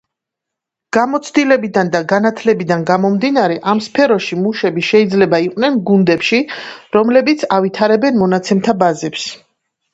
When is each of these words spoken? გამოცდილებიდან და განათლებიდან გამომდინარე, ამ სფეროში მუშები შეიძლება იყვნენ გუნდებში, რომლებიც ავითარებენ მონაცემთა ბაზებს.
გამოცდილებიდან 0.95 1.91
და 1.95 2.01
განათლებიდან 2.13 2.85
გამომდინარე, 2.93 3.59
ამ 3.75 3.83
სფეროში 3.89 4.39
მუშები 4.47 4.87
შეიძლება 4.89 5.43
იყვნენ 5.51 5.79
გუნდებში, 5.93 6.43
რომლებიც 6.99 7.49
ავითარებენ 7.61 8.23
მონაცემთა 8.27 8.79
ბაზებს. 8.85 9.33